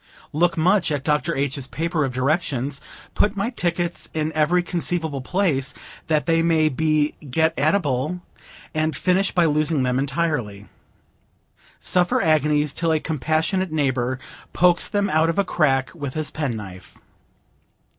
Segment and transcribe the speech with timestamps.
[0.33, 1.35] Look much at Dr.
[1.35, 2.81] H.'s paper of directions
[3.13, 5.75] put my tickets in every conceivable place,
[6.07, 8.19] that they may be get at able,
[8.73, 10.67] and finish by losing them entirely.
[11.79, 14.17] Suffer agonies till a compassionate neighbor
[14.53, 16.97] pokes them out of a crack with his pen knife.